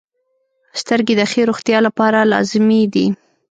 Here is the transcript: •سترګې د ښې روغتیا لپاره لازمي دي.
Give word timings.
•سترګې 0.81 1.13
د 1.17 1.21
ښې 1.31 1.41
روغتیا 1.49 1.77
لپاره 1.87 2.19
لازمي 2.33 2.81
دي. 2.93 3.07